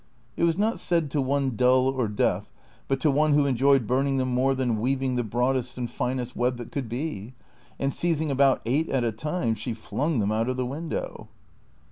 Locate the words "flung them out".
9.75-10.49